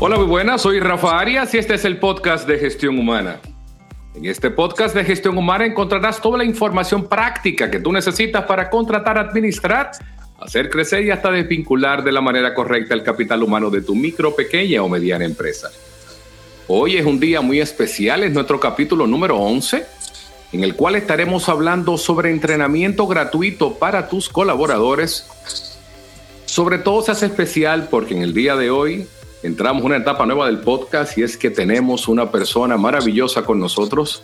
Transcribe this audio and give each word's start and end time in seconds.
Hola, 0.00 0.16
muy 0.16 0.26
buenas. 0.26 0.60
Soy 0.60 0.80
Rafa 0.80 1.18
Arias 1.18 1.54
y 1.54 1.58
este 1.58 1.74
es 1.74 1.84
el 1.84 1.98
podcast 1.98 2.48
de 2.48 2.58
gestión 2.58 2.98
humana. 2.98 3.38
En 4.16 4.26
este 4.26 4.50
podcast 4.50 4.94
de 4.94 5.04
gestión 5.04 5.38
humana 5.38 5.66
encontrarás 5.66 6.20
toda 6.20 6.36
la 6.38 6.44
información 6.44 7.08
práctica 7.08 7.70
que 7.70 7.78
tú 7.78 7.92
necesitas 7.92 8.44
para 8.44 8.68
contratar, 8.70 9.18
administrar, 9.18 9.92
hacer 10.40 10.68
crecer 10.68 11.04
y 11.04 11.12
hasta 11.12 11.30
desvincular 11.30 12.02
de 12.02 12.10
la 12.10 12.20
manera 12.20 12.54
correcta 12.54 12.92
el 12.92 13.04
capital 13.04 13.44
humano 13.44 13.70
de 13.70 13.82
tu 13.82 13.94
micro, 13.94 14.34
pequeña 14.34 14.82
o 14.82 14.88
mediana 14.88 15.24
empresa. 15.24 15.70
Hoy 16.66 16.96
es 16.96 17.06
un 17.06 17.20
día 17.20 17.40
muy 17.40 17.60
especial, 17.60 18.24
es 18.24 18.32
nuestro 18.32 18.58
capítulo 18.58 19.06
número 19.06 19.36
11, 19.36 19.86
en 20.52 20.64
el 20.64 20.74
cual 20.74 20.96
estaremos 20.96 21.48
hablando 21.48 21.98
sobre 21.98 22.30
entrenamiento 22.30 23.06
gratuito 23.06 23.74
para 23.74 24.08
tus 24.08 24.28
colaboradores. 24.28 25.28
Sobre 26.46 26.78
todo 26.78 27.00
se 27.02 27.12
hace 27.12 27.26
especial 27.26 27.88
porque 27.90 28.16
en 28.16 28.22
el 28.22 28.34
día 28.34 28.56
de 28.56 28.70
hoy 28.70 29.06
entramos 29.44 29.82
en 29.82 29.86
una 29.86 29.96
etapa 29.98 30.24
nueva 30.24 30.46
del 30.46 30.60
podcast 30.60 31.18
y 31.18 31.22
es 31.22 31.36
que 31.36 31.50
tenemos 31.50 32.08
una 32.08 32.30
persona 32.30 32.78
maravillosa 32.78 33.44
con 33.44 33.60
nosotros, 33.60 34.22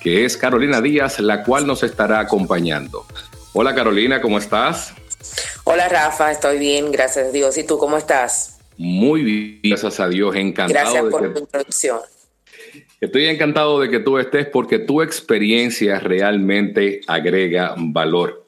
que 0.00 0.24
es 0.24 0.38
Carolina 0.38 0.80
Díaz, 0.80 1.20
la 1.20 1.44
cual 1.44 1.66
nos 1.66 1.82
estará 1.82 2.18
acompañando. 2.18 3.04
Hola 3.52 3.74
Carolina, 3.74 4.22
¿cómo 4.22 4.38
estás? 4.38 4.94
Hola 5.64 5.88
Rafa, 5.88 6.32
estoy 6.32 6.58
bien, 6.58 6.90
gracias 6.90 7.28
a 7.28 7.30
Dios. 7.30 7.58
¿Y 7.58 7.64
tú 7.64 7.76
cómo 7.76 7.98
estás? 7.98 8.58
Muy 8.78 9.22
bien, 9.22 9.60
gracias 9.62 10.00
a 10.00 10.08
Dios, 10.08 10.34
encantado. 10.34 10.92
Gracias 10.92 11.04
por 11.10 11.32
tu 11.34 11.40
introducción. 11.40 12.00
Estoy 13.02 13.26
encantado 13.26 13.80
de 13.80 13.90
que 13.90 14.00
tú 14.00 14.16
estés 14.16 14.46
porque 14.46 14.78
tu 14.78 15.02
experiencia 15.02 16.00
realmente 16.00 17.02
agrega 17.06 17.74
valor. 17.76 18.43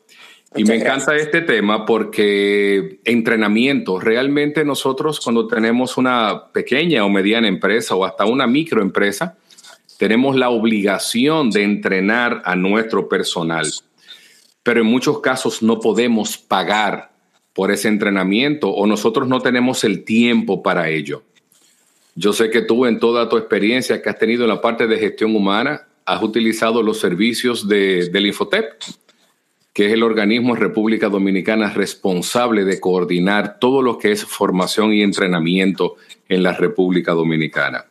Y 0.57 0.65
me 0.65 0.77
encanta 0.77 1.17
este 1.17 1.43
tema 1.43 1.85
porque 1.85 3.01
entrenamiento, 3.05 4.01
realmente 4.01 4.65
nosotros 4.65 5.21
cuando 5.21 5.47
tenemos 5.47 5.97
una 5.97 6.49
pequeña 6.53 7.05
o 7.05 7.09
mediana 7.09 7.49
empresa 7.49 7.95
o 7.95 8.05
hasta 8.05 8.25
una 8.25 8.47
microempresa, 8.47 9.37
tenemos 9.99 10.37
la 10.37 10.51
obligación 10.51 11.51
de 11.51 11.63
entrenar 11.63 12.43
a 12.45 12.57
nuestro 12.57 13.09
personal, 13.09 13.67
pero 14.63 14.81
en 14.81 14.87
muchos 14.87 15.21
casos 15.21 15.63
no 15.63 15.81
podemos 15.81 16.37
pagar 16.37 17.13
por 17.53 17.71
ese 17.71 17.89
entrenamiento 17.89 18.69
o 18.69 18.87
nosotros 18.87 19.27
no 19.29 19.41
tenemos 19.41 19.85
el 19.85 20.05
tiempo 20.05 20.63
para 20.63 20.91
ello. 20.91 21.23
Yo 22.15 22.33
sé 22.33 22.51
que 22.51 22.63
tú 22.63 22.87
en 22.87 22.99
toda 22.99 23.29
tu 23.29 23.37
experiencia 23.37 24.01
que 24.03 24.11
has 24.11 24.19
tenido 24.19 24.45
en 24.45 24.51
la 24.51 24.61
parte 24.61 24.87
de 24.87 24.99
gestión 24.99 25.35
humana, 25.35 25.87
has 26.05 26.23
utilizado 26.23 26.83
los 26.83 26.99
servicios 26.99 27.67
de, 27.69 28.09
del 28.11 28.27
Infotep, 28.27 28.73
que 29.77 29.89
es 29.89 29.93
el 29.93 30.03
organismo 30.03 30.55
en 30.55 30.63
República 30.63 31.11
Dominicana 31.11 31.69
responsable 31.69 32.65
de 32.65 32.81
coordinar 32.81 33.59
todo 33.59 33.83
lo 33.83 33.99
que 33.99 34.11
es 34.11 34.25
formación 34.25 34.95
y 34.95 35.03
entrenamiento 35.03 35.97
en 36.31 36.43
la 36.43 36.55
República 36.55 37.13
Dominicana. 37.13 37.85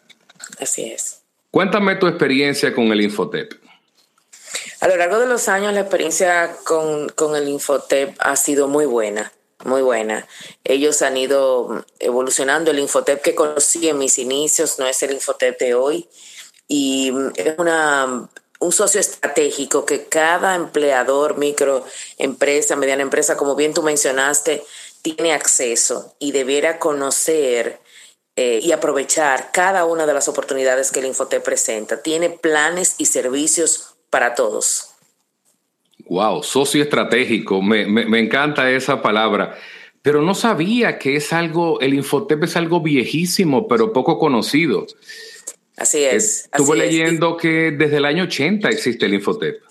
Así 0.60 0.86
es. 0.86 1.22
Cuéntame 1.52 1.98
tu 1.98 2.08
experiencia 2.08 2.74
con 2.74 2.86
el 2.86 3.02
Infotep. 3.02 3.54
A 4.82 4.88
lo 4.88 4.98
largo 4.98 5.20
de 5.20 5.28
los 5.28 5.48
años, 5.48 5.74
la 5.74 5.82
experiencia 5.82 6.56
con, 6.64 7.10
con 7.10 7.36
el 7.36 7.48
Infotep 7.48 8.16
ha 8.18 8.36
sido 8.36 8.68
muy 8.68 8.88
buena 8.88 9.32
muy 9.64 9.82
buena. 9.82 10.28
Ellos 10.64 11.02
han 11.02 11.18
ido 11.18 11.86
evolucionando. 12.00 12.70
El 12.70 12.78
Infotep 12.80 13.22
que 13.22 13.34
conocí 13.34 13.90
en 13.90 13.98
mis 13.98 14.20
inicios 14.20 14.78
no 14.78 14.86
es 14.86 15.02
el 15.02 15.14
Infotep 15.14 15.60
de 15.60 15.74
hoy 15.74 16.08
y 16.68 17.12
es 17.36 17.58
una, 17.58 18.30
un 18.60 18.72
socio 18.72 19.00
estratégico 19.00 19.86
que 19.86 20.06
cada 20.06 20.56
empleador, 20.56 21.38
microempresa, 21.38 22.76
mediana 22.76 23.04
empresa, 23.04 23.38
como 23.38 23.56
bien 23.56 23.74
tú 23.74 23.84
mencionaste, 23.84 24.64
tiene 25.02 25.34
acceso 25.34 26.16
y 26.20 26.32
debiera 26.32 26.80
conocer 26.80 27.80
eh, 28.36 28.60
y 28.62 28.72
aprovechar 28.72 29.52
cada 29.54 29.86
una 29.86 30.06
de 30.06 30.14
las 30.14 30.28
oportunidades 30.28 30.92
que 30.92 31.00
el 31.00 31.06
Infotep 31.06 31.44
presenta. 31.44 32.02
Tiene 32.02 32.30
planes 32.30 32.96
y 32.98 33.06
servicios 33.06 33.96
para 34.10 34.36
todos. 34.36 34.96
Wow, 36.08 36.44
socio 36.44 36.84
estratégico, 36.84 37.62
me, 37.62 37.86
me, 37.86 38.20
encanta 38.20 38.70
esa 38.70 39.02
palabra. 39.02 39.58
Pero 40.02 40.22
no 40.22 40.36
sabía 40.36 41.00
que 41.00 41.16
es 41.16 41.34
algo, 41.34 41.80
el 41.80 41.94
Infotep 41.94 42.44
es 42.44 42.56
algo 42.56 42.82
viejísimo, 42.82 43.68
pero 43.68 43.92
poco 43.92 44.20
conocido. 44.20 44.86
Así 45.78 46.04
es. 46.06 46.48
Estuve 46.54 46.78
leyendo 46.78 47.36
que 47.36 47.72
desde 47.72 47.98
el 47.98 48.06
año 48.06 48.24
80 48.24 48.70
existe 48.70 49.08
el 49.08 49.14
Infotep. 49.14 49.62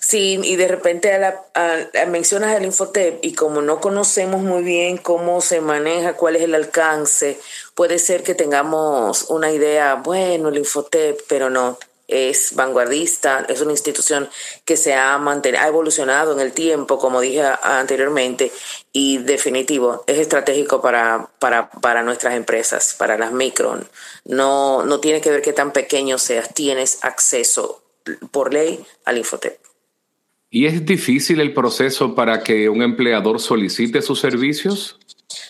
Sí, 0.00 0.40
y 0.42 0.56
de 0.56 0.66
repente 0.68 1.12
a 1.12 1.18
la, 1.18 2.06
mencionas 2.06 2.56
el 2.56 2.64
Infotep 2.64 3.18
y 3.22 3.34
como 3.34 3.60
no 3.60 3.80
conocemos 3.80 4.42
muy 4.42 4.62
bien 4.62 4.96
cómo 4.96 5.40
se 5.42 5.60
maneja, 5.60 6.14
cuál 6.14 6.36
es 6.36 6.42
el 6.42 6.54
alcance, 6.54 7.38
puede 7.74 7.98
ser 7.98 8.22
que 8.22 8.34
tengamos 8.34 9.26
una 9.28 9.52
idea, 9.52 9.96
bueno, 9.96 10.48
el 10.48 10.58
Infotep, 10.58 11.20
pero 11.28 11.50
no 11.50 11.78
es 12.10 12.54
vanguardista, 12.54 13.46
es 13.48 13.60
una 13.60 13.72
institución 13.72 14.28
que 14.64 14.76
se 14.76 14.94
ha, 14.94 15.16
ha 15.16 15.68
evolucionado 15.68 16.32
en 16.32 16.40
el 16.40 16.52
tiempo, 16.52 16.98
como 16.98 17.20
dije 17.20 17.42
anteriormente, 17.62 18.52
y 18.92 19.18
definitivo, 19.18 20.04
es 20.06 20.18
estratégico 20.18 20.80
para, 20.80 21.28
para, 21.38 21.70
para 21.70 22.02
nuestras 22.02 22.34
empresas, 22.34 22.94
para 22.98 23.16
las 23.16 23.32
micron. 23.32 23.88
No, 24.24 24.84
no 24.84 25.00
tiene 25.00 25.20
que 25.20 25.30
ver 25.30 25.42
qué 25.42 25.52
tan 25.52 25.72
pequeño 25.72 26.18
seas, 26.18 26.52
tienes 26.54 26.98
acceso 27.02 27.82
por 28.30 28.52
ley 28.52 28.84
al 29.04 29.18
Infotep. 29.18 29.58
¿Y 30.50 30.66
es 30.66 30.84
difícil 30.84 31.40
el 31.40 31.54
proceso 31.54 32.14
para 32.14 32.42
que 32.42 32.68
un 32.68 32.82
empleador 32.82 33.38
solicite 33.38 34.02
sus 34.02 34.18
servicios? 34.18 34.98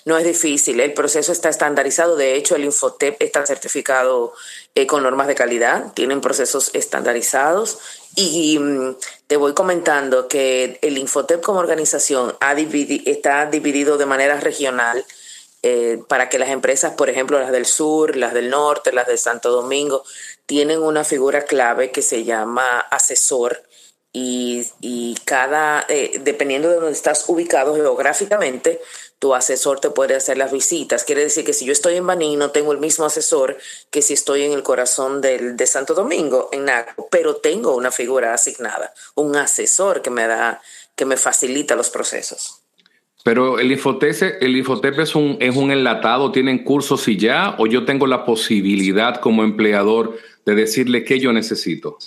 No 0.05 0.19
es 0.19 0.25
difícil, 0.25 0.81
el 0.81 0.93
proceso 0.93 1.33
está 1.33 1.49
estandarizado, 1.49 2.17
de 2.17 2.35
hecho 2.35 2.57
el 2.57 2.65
Infotep 2.65 3.21
está 3.23 3.47
certificado 3.47 4.33
eh, 4.75 4.87
con 4.87 5.03
normas 5.03 5.27
de 5.27 5.35
calidad, 5.35 5.93
tienen 5.95 6.21
procesos 6.21 6.71
estandarizados 6.75 7.79
y, 8.15 8.59
mm, 8.59 8.97
te 9.27 9.37
voy 9.37 9.55
comentando 9.55 10.29
que 10.29 10.79
el 10.83 10.99
Infotep 10.99 11.41
como 11.41 11.61
organización 11.61 12.37
está 13.05 13.47
dividido 13.47 13.97
de 13.97 14.07
manera 14.07 14.41
regional 14.41 15.05
eh, 15.63 16.03
para 16.09 16.29
que 16.29 16.39
las 16.39 16.49
empresas, 16.49 16.95
por 16.95 17.11
ejemplo, 17.11 17.39
las 17.39 17.53
del 17.53 17.67
sur, 17.67 18.17
las 18.17 18.33
del 18.33 18.49
norte, 18.51 18.93
las 18.93 19.07
de 19.07 19.19
Santo 19.19 19.51
Domingo, 19.51 20.05
tienen 20.47 20.83
una 20.83 21.05
figura 21.05 21.43
clave 21.45 21.91
que 21.91 22.03
se 22.03 22.25
llama 22.25 22.81
asesor 22.81 23.63
y, 24.13 24.67
y 24.81 25.17
cada, 25.25 25.85
eh, 25.89 26.21
dependiendo 26.25 26.69
de 26.69 26.77
donde 26.77 26.93
estás 26.93 27.29
ubicado 27.29 27.75
geográficamente, 27.75 28.81
tu 29.21 29.35
asesor 29.35 29.81
te 29.81 29.91
puede 29.91 30.17
hacer 30.17 30.39
las 30.39 30.51
visitas. 30.51 31.05
Quiere 31.05 31.21
decir 31.21 31.45
que 31.45 31.53
si 31.53 31.67
yo 31.67 31.73
estoy 31.73 31.97
en 31.97 32.07
Baní, 32.07 32.37
no 32.37 32.51
tengo 32.51 32.73
el 32.73 32.79
mismo 32.79 33.05
asesor 33.05 33.59
que 33.91 34.01
si 34.01 34.15
estoy 34.15 34.43
en 34.43 34.53
el 34.53 34.63
corazón 34.63 35.21
del, 35.21 35.57
de 35.57 35.67
Santo 35.67 35.95
Domingo, 35.95 36.49
en 36.53 36.65
Naco, 36.65 37.07
pero 37.11 37.37
tengo 37.37 37.77
una 37.77 37.93
figura 37.93 38.33
asignada, 38.33 38.93
un 39.15 39.37
asesor 39.37 40.01
que 40.01 40.09
me 40.09 40.27
da, 40.27 40.63
que 40.97 41.05
me 41.05 41.19
facilita 41.19 41.77
los 41.77 41.91
procesos. 41.91 42.63
Pero 43.23 43.59
el 43.59 43.71
Infotep, 43.71 44.43
el 44.43 44.57
Infotep 44.57 44.99
es 44.99 45.15
un, 45.15 45.37
es 45.39 45.55
un 45.55 45.71
enlatado, 45.71 46.33
tienen 46.33 46.65
cursos 46.65 47.07
y 47.07 47.19
ya, 47.19 47.57
o 47.59 47.67
yo 47.67 47.85
tengo 47.85 48.07
la 48.07 48.25
posibilidad 48.25 49.21
como 49.21 49.45
empleador 49.45 50.19
de 50.47 50.55
decirle 50.55 51.05
qué 51.05 51.21
yo 51.21 51.31
necesito. 51.31 51.99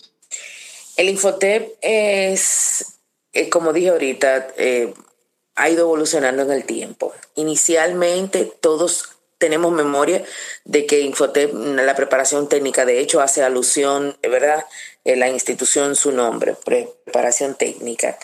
El 0.97 1.09
Infotep 1.09 1.73
es, 1.79 2.97
eh, 3.33 3.49
como 3.49 3.71
dije 3.71 3.89
ahorita, 3.89 4.47
eh, 4.57 4.95
ha 5.55 5.69
ido 5.69 5.81
evolucionando 5.81 6.43
en 6.43 6.51
el 6.51 6.65
tiempo. 6.65 7.13
Inicialmente 7.35 8.51
todos 8.59 9.09
tenemos 9.37 9.73
memoria 9.73 10.23
de 10.63 10.85
que 10.85 11.01
Infotep, 11.01 11.53
la 11.53 11.95
preparación 11.95 12.47
técnica, 12.47 12.85
de 12.85 12.99
hecho 12.99 13.21
hace 13.21 13.43
alusión, 13.43 14.17
¿verdad? 14.21 14.65
En 15.03 15.19
la 15.19 15.27
institución, 15.27 15.95
su 15.95 16.13
nombre, 16.13 16.55
preparación 16.63 17.55
técnica. 17.55 18.17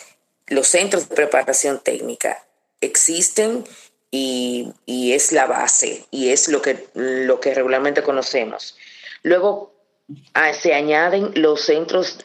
Los 0.46 0.68
centros 0.68 1.08
de 1.08 1.14
preparación 1.14 1.78
técnica 1.78 2.42
existen 2.80 3.64
y, 4.10 4.72
es 4.86 5.32
la 5.32 5.46
base 5.46 6.06
y 6.10 6.30
es 6.30 6.48
lo 6.48 6.62
que, 6.62 6.88
lo 6.94 7.38
que 7.38 7.54
regularmente 7.54 8.02
conocemos. 8.02 8.76
Luego 9.22 9.74
ah, 10.34 10.52
se 10.54 10.74
añaden 10.74 11.32
los 11.34 11.60
centros, 11.60 12.18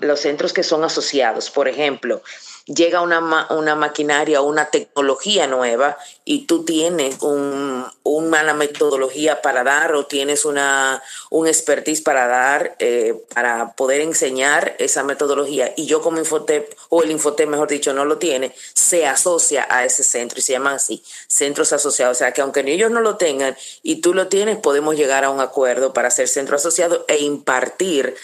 los 0.00 0.20
centros 0.20 0.52
que 0.52 0.62
son 0.62 0.84
asociados. 0.84 1.50
Por 1.50 1.68
ejemplo, 1.68 2.22
llega 2.66 3.02
una, 3.02 3.46
una 3.50 3.74
maquinaria 3.74 4.40
o 4.40 4.44
una 4.44 4.66
tecnología 4.66 5.46
nueva 5.46 5.98
y 6.24 6.46
tú 6.46 6.64
tienes 6.64 7.20
un, 7.22 7.84
una 8.04 8.54
metodología 8.54 9.42
para 9.42 9.64
dar 9.64 9.94
o 9.94 10.06
tienes 10.06 10.44
una, 10.44 11.02
un 11.30 11.46
expertise 11.46 12.00
para 12.00 12.26
dar, 12.26 12.76
eh, 12.78 13.14
para 13.34 13.72
poder 13.72 14.00
enseñar 14.00 14.76
esa 14.78 15.02
metodología 15.02 15.72
y 15.76 15.86
yo 15.86 16.00
como 16.02 16.18
Infotep, 16.18 16.74
o 16.88 17.02
el 17.02 17.10
Infotep 17.10 17.48
mejor 17.48 17.68
dicho, 17.68 17.92
no 17.92 18.04
lo 18.04 18.18
tiene, 18.18 18.54
se 18.74 19.06
asocia 19.06 19.66
a 19.68 19.84
ese 19.84 20.04
centro 20.04 20.38
y 20.38 20.42
se 20.42 20.52
llaman 20.52 20.74
así, 20.74 21.02
centros 21.26 21.72
asociados. 21.72 22.16
O 22.16 22.18
sea 22.18 22.32
que 22.32 22.40
aunque 22.40 22.60
ellos 22.60 22.90
no 22.90 23.00
lo 23.00 23.16
tengan 23.16 23.56
y 23.82 24.00
tú 24.00 24.14
lo 24.14 24.28
tienes, 24.28 24.58
podemos 24.58 24.96
llegar 24.96 25.24
a 25.24 25.30
un 25.30 25.40
acuerdo 25.40 25.92
para 25.92 26.10
ser 26.10 26.28
centro 26.28 26.56
asociado 26.56 27.04
e 27.08 27.18
impartir 27.18 28.14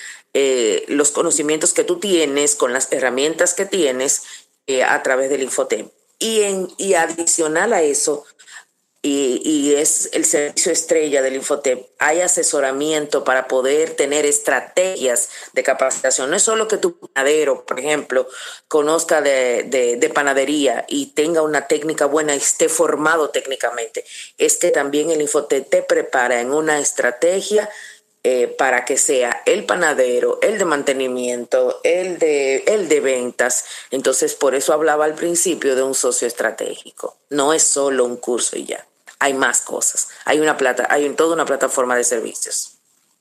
eh, 0.41 0.85
los 0.87 1.11
conocimientos 1.11 1.73
que 1.73 1.83
tú 1.83 1.99
tienes 1.99 2.55
con 2.55 2.73
las 2.73 2.93
herramientas 2.93 3.55
que 3.55 3.67
tienes 3.67 4.23
eh, 4.69 4.85
a 4.85 5.03
través 5.03 5.31
del 5.31 5.43
Infotep. 5.43 5.91
Y, 6.21 6.43
en, 6.43 6.69
y 6.77 6.95
adicional 6.95 7.73
a 7.73 7.83
eso, 7.83 8.25
y, 9.03 9.75
es 9.75 10.11
el 10.13 10.25
servicio 10.25 10.71
estrella 10.71 11.23
del 11.23 11.35
Infotep, 11.35 11.89
hay 11.99 12.21
asesoramiento 12.21 13.25
para 13.25 13.49
poder 13.49 13.95
tener 13.95 14.27
estrategias 14.27 15.29
de 15.55 15.65
capacitación. 15.65 16.31
No 16.31 16.37
es 16.37 16.45
solo 16.45 16.69
que 16.69 16.77
tu 16.77 16.99
panadero, 16.99 17.65
por 17.65 17.81
ejemplo, 17.81 18.29
conozca 18.69 19.21
de, 19.21 20.11
panadería 20.15 20.85
y 20.89 21.07
tenga 21.15 21.43
una 21.43 21.67
técnica 21.67 22.07
buena 22.07 22.35
y 22.35 22.39
esté 22.39 22.69
formado 22.69 23.31
técnicamente, 23.31 24.05
es 24.37 24.57
que 24.57 24.71
también 24.71 25.11
el 25.11 25.21
Infotep 25.21 25.69
te 25.69 25.83
prepara 25.83 26.41
en 26.41 26.53
una 26.53 26.79
estrategia 26.79 27.69
eh, 28.31 28.47
para 28.47 28.85
que 28.85 28.99
sea 28.99 29.41
el 29.47 29.65
panadero, 29.65 30.39
el 30.43 30.59
de 30.59 30.67
mantenimiento, 30.67 31.81
el 31.83 32.19
de, 32.19 32.59
el 32.67 32.87
de 32.87 33.01
ventas. 33.01 33.65
Entonces, 33.91 34.35
por 34.35 34.55
eso 34.55 34.75
hablaba 34.75 35.07
al 35.07 35.15
principio 35.15 35.75
de 35.75 35.83
un 35.83 35.95
socio 35.95 36.29
estratégico. 36.29 37.17
No 37.31 37.55
es 37.55 37.63
solo 37.63 38.05
un 38.05 38.19
curso 38.19 38.59
y 38.59 38.67
ya. 38.67 38.85
Hay 39.19 39.33
más 39.33 39.63
cosas. 39.63 40.09
Hay 40.27 40.41
una 40.41 40.59
plata, 40.59 40.87
hay 40.91 41.09
toda 41.15 41.33
una 41.33 41.47
plataforma 41.47 41.97
de 41.97 42.05
servicios. 42.05 42.75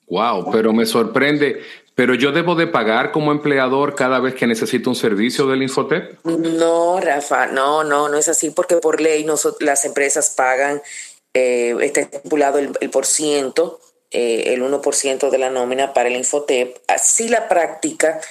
Wow, 0.07 0.51
pero 0.51 0.74
me 0.74 0.86
sorprende. 0.86 1.62
Pero 1.95 2.13
yo 2.13 2.33
debo 2.33 2.56
de 2.56 2.68
pagar 2.68 3.13
como 3.13 3.31
empleador 3.31 3.95
cada 3.95 4.19
vez 4.19 4.36
que 4.36 4.45
necesito 4.45 4.89
un 4.89 4.95
servicio 4.98 5.48
del 5.48 5.63
Infotep. 5.63 6.19
No, 6.25 7.00
Rafa, 7.00 7.45
no, 7.45 7.86
no, 7.86 8.09
no 8.09 8.18
es 8.18 8.27
así 8.27 8.50
porque 8.50 8.75
por 8.75 9.00
ley 9.00 9.25
las 9.62 9.86
empresas 9.86 10.33
pagan, 10.36 10.81
eh, 11.33 11.77
está 11.80 12.01
estipulado 12.01 12.59
el, 12.59 12.71
el 12.81 12.89
por 12.89 13.06
ciento 13.06 13.80
eh, 14.12 14.54
el 14.54 14.62
1% 14.62 15.30
de 15.30 15.38
la 15.38 15.50
nómina 15.50 15.94
para 15.94 16.09
el 16.09 16.15
Infotep. 16.15 16.77
Así 16.88 17.27
la 17.30 17.48
práctica, 17.48 18.21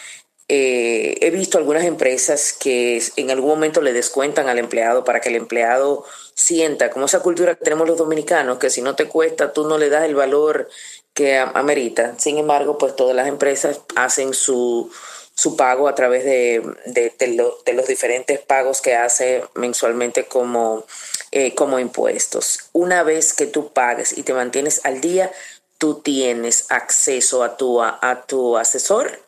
eh, 0.48 1.18
he 1.20 1.30
visto 1.30 1.58
algunas 1.58 1.84
empresas 1.84 2.52
que 2.52 3.02
en 3.16 3.30
algún 3.30 3.50
momento 3.50 3.82
le 3.82 3.92
descuentan 3.92 4.48
al 4.48 4.58
empleado 4.58 5.04
para 5.04 5.20
que 5.20 5.28
el 5.28 5.36
empleado 5.36 6.04
sienta, 6.34 6.90
como 6.90 7.06
esa 7.06 7.20
cultura 7.20 7.56
que 7.56 7.64
tenemos 7.64 7.88
los 7.88 7.98
dominicanos, 7.98 8.58
que 8.58 8.70
si 8.70 8.80
no 8.80 8.94
te 8.94 9.06
cuesta, 9.06 9.52
tú 9.52 9.68
no 9.68 9.76
le 9.76 9.88
das 9.88 10.04
el 10.04 10.14
valor 10.14 10.68
que 11.14 11.38
amerita. 11.38 12.14
Sin 12.18 12.38
embargo, 12.38 12.78
pues 12.78 12.94
todas 12.94 13.16
las 13.16 13.26
empresas 13.26 13.80
hacen 13.96 14.34
su, 14.34 14.90
su 15.34 15.56
pago 15.56 15.88
a 15.88 15.94
través 15.94 16.24
de, 16.24 16.62
de, 16.86 17.72
los 17.74 17.86
diferentes 17.86 18.38
pagos 18.38 18.80
que 18.80 18.94
hace 18.94 19.44
mensualmente 19.54 20.24
como, 20.24 20.86
eh, 21.30 21.54
como 21.54 21.78
impuestos. 21.78 22.70
Una 22.72 23.02
vez 23.02 23.34
que 23.34 23.46
tú 23.46 23.72
pagues 23.72 24.16
y 24.16 24.22
te 24.22 24.32
mantienes 24.32 24.80
al 24.84 25.00
día, 25.00 25.30
tú 25.78 26.00
tienes 26.02 26.66
acceso 26.70 27.42
a 27.42 27.56
tu, 27.56 27.82
a, 27.82 28.24
tu 28.26 28.56
asesor 28.56 29.20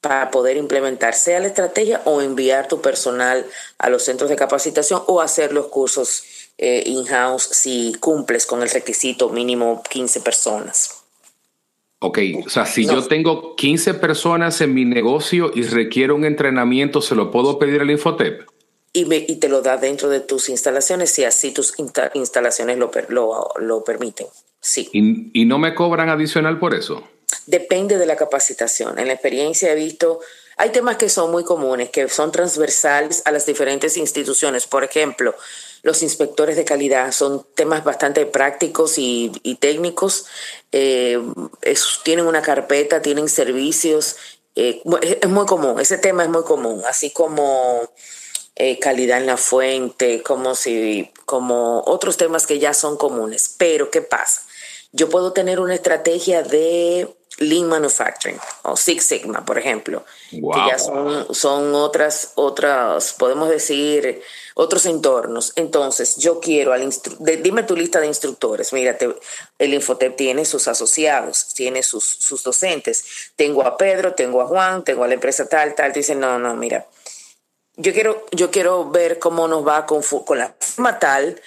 para 0.00 0.30
poder 0.30 0.56
implementar 0.56 1.14
sea 1.14 1.40
la 1.40 1.46
estrategia 1.46 2.02
o 2.04 2.20
enviar 2.20 2.68
tu 2.68 2.80
personal 2.80 3.46
a 3.78 3.88
los 3.88 4.02
centros 4.02 4.28
de 4.28 4.36
capacitación 4.36 5.02
o 5.06 5.20
hacer 5.20 5.52
los 5.52 5.66
cursos 5.66 6.24
eh, 6.58 6.82
in-house 6.86 7.48
si 7.52 7.94
cumples 8.00 8.46
con 8.46 8.62
el 8.62 8.70
requisito 8.70 9.30
mínimo 9.30 9.82
15 9.88 10.20
personas. 10.20 11.04
Ok, 12.00 12.18
o 12.44 12.50
sea, 12.50 12.66
si 12.66 12.84
yo 12.84 13.02
tengo 13.06 13.56
15 13.56 13.94
personas 13.94 14.60
en 14.60 14.74
mi 14.74 14.84
negocio 14.84 15.50
y 15.54 15.62
requiero 15.62 16.14
un 16.14 16.26
entrenamiento, 16.26 17.00
¿se 17.00 17.14
lo 17.14 17.30
puedo 17.30 17.58
pedir 17.58 17.80
al 17.80 17.90
Infotep? 17.90 18.46
Y, 18.92 19.12
y 19.32 19.36
te 19.36 19.48
lo 19.48 19.62
da 19.62 19.78
dentro 19.78 20.10
de 20.10 20.20
tus 20.20 20.50
instalaciones 20.50 21.10
si 21.10 21.24
así 21.24 21.50
tus 21.50 21.74
instalaciones 22.12 22.76
lo, 22.76 22.90
lo, 23.08 23.48
lo 23.58 23.84
permiten. 23.84 24.26
Sí. 24.64 24.88
¿Y, 24.94 25.44
no 25.44 25.58
me 25.58 25.74
cobran 25.74 26.08
adicional 26.08 26.58
por 26.58 26.74
eso? 26.74 27.06
Depende 27.46 27.98
de 27.98 28.06
la 28.06 28.16
capacitación. 28.16 28.98
En 28.98 29.08
la 29.08 29.12
experiencia 29.12 29.70
he 29.70 29.74
visto, 29.74 30.20
hay 30.56 30.70
temas 30.70 30.96
que 30.96 31.10
son 31.10 31.30
muy 31.30 31.44
comunes, 31.44 31.90
que 31.90 32.08
son 32.08 32.32
transversales 32.32 33.20
a 33.26 33.30
las 33.30 33.44
diferentes 33.44 33.98
instituciones. 33.98 34.66
Por 34.66 34.82
ejemplo, 34.82 35.34
los 35.82 36.02
inspectores 36.02 36.56
de 36.56 36.64
calidad 36.64 37.12
son 37.12 37.46
temas 37.54 37.84
bastante 37.84 38.24
prácticos 38.24 38.94
y, 38.96 39.30
técnicos. 39.60 40.24
Eh, 40.72 41.20
tienen 42.02 42.26
una 42.26 42.40
carpeta, 42.40 43.02
tienen 43.02 43.28
servicios. 43.28 44.16
Eh, 44.56 44.80
es 45.20 45.28
muy 45.28 45.44
común, 45.44 45.78
ese 45.78 45.98
tema 45.98 46.22
es 46.22 46.30
muy 46.30 46.44
común, 46.44 46.82
así 46.88 47.10
como 47.10 47.82
eh, 48.56 48.78
calidad 48.78 49.18
en 49.18 49.26
la 49.26 49.36
fuente, 49.36 50.22
como 50.22 50.54
si, 50.54 51.10
como 51.26 51.82
otros 51.84 52.16
temas 52.16 52.46
que 52.46 52.58
ya 52.58 52.72
son 52.72 52.96
comunes. 52.96 53.56
Pero, 53.58 53.90
¿qué 53.90 54.00
pasa? 54.00 54.40
Yo 54.94 55.08
puedo 55.08 55.32
tener 55.32 55.58
una 55.58 55.74
estrategia 55.74 56.44
de 56.44 57.12
Lean 57.38 57.66
Manufacturing 57.66 58.38
o 58.62 58.76
Six 58.76 59.04
Sigma, 59.04 59.44
por 59.44 59.58
ejemplo, 59.58 60.04
que 60.30 60.40
ya 60.68 60.78
son, 60.78 61.34
son 61.34 61.74
otras, 61.74 62.30
otras, 62.36 63.12
podemos 63.14 63.48
decir, 63.48 64.22
otros 64.54 64.86
entornos. 64.86 65.52
Entonces, 65.56 66.16
yo 66.16 66.38
quiero 66.38 66.72
al 66.72 66.88
dime 67.42 67.64
tu 67.64 67.76
lista 67.76 67.98
de 67.98 68.06
instructores. 68.06 68.72
Mira, 68.72 68.96
el 69.58 69.74
Infotep 69.74 70.14
tiene 70.14 70.44
sus 70.44 70.68
asociados, 70.68 71.52
tiene 71.54 71.82
sus, 71.82 72.04
sus 72.04 72.44
docentes. 72.44 73.32
Tengo 73.34 73.64
a 73.64 73.76
Pedro, 73.76 74.14
tengo 74.14 74.42
a 74.42 74.46
Juan, 74.46 74.84
tengo 74.84 75.02
a 75.02 75.08
la 75.08 75.14
empresa 75.14 75.48
tal, 75.48 75.74
tal. 75.74 75.92
Dicen, 75.92 76.20
no, 76.20 76.38
no, 76.38 76.54
mira, 76.54 76.86
yo 77.76 77.92
quiero, 77.92 78.26
yo 78.30 78.52
quiero 78.52 78.88
ver 78.88 79.18
cómo 79.18 79.48
nos 79.48 79.66
va 79.66 79.86
con, 79.86 80.02
con 80.02 80.38
la 80.38 80.54
forma 80.60 81.00
tal 81.00 81.40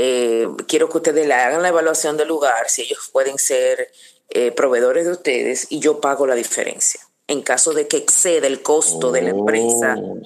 eh, 0.00 0.46
quiero 0.68 0.88
que 0.88 0.98
ustedes 0.98 1.26
le 1.26 1.34
hagan 1.34 1.60
la 1.60 1.70
evaluación 1.70 2.16
del 2.16 2.28
lugar, 2.28 2.70
si 2.70 2.82
ellos 2.82 3.10
pueden 3.12 3.36
ser 3.36 3.90
eh, 4.30 4.52
proveedores 4.52 5.04
de 5.06 5.10
ustedes 5.10 5.66
y 5.70 5.80
yo 5.80 6.00
pago 6.00 6.24
la 6.24 6.36
diferencia. 6.36 7.00
En 7.26 7.42
caso 7.42 7.72
de 7.72 7.88
que 7.88 7.96
exceda 7.96 8.46
el 8.46 8.62
costo 8.62 9.10
de 9.10 9.22
la 9.22 9.30
empresa, 9.30 9.96
oh. 10.00 10.20